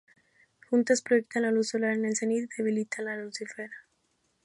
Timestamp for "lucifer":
3.17-3.69